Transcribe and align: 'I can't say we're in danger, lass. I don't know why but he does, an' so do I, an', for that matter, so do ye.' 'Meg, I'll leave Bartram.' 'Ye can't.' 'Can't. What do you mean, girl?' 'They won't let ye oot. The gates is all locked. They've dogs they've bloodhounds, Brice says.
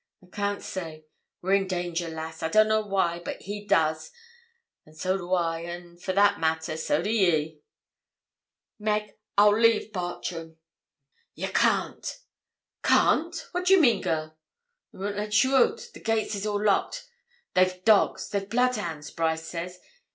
'I 0.23 0.27
can't 0.35 0.63
say 0.63 1.05
we're 1.43 1.53
in 1.53 1.67
danger, 1.67 2.09
lass. 2.09 2.41
I 2.41 2.47
don't 2.49 2.67
know 2.69 2.81
why 2.83 3.19
but 3.23 3.43
he 3.43 3.63
does, 3.67 4.09
an' 4.83 4.95
so 4.95 5.15
do 5.15 5.31
I, 5.31 5.59
an', 5.59 5.95
for 5.97 6.11
that 6.11 6.39
matter, 6.39 6.75
so 6.75 7.03
do 7.03 7.09
ye.' 7.11 7.61
'Meg, 8.79 9.13
I'll 9.37 9.55
leave 9.55 9.93
Bartram.' 9.93 10.57
'Ye 11.35 11.47
can't.' 11.49 12.17
'Can't. 12.81 13.47
What 13.51 13.67
do 13.67 13.73
you 13.75 13.79
mean, 13.79 14.01
girl?' 14.01 14.35
'They 14.91 14.97
won't 14.97 15.17
let 15.17 15.43
ye 15.43 15.51
oot. 15.51 15.91
The 15.93 15.99
gates 15.99 16.33
is 16.33 16.47
all 16.47 16.65
locked. 16.65 17.07
They've 17.53 17.85
dogs 17.85 18.27
they've 18.29 18.49
bloodhounds, 18.49 19.11
Brice 19.11 19.45
says. 19.47 19.77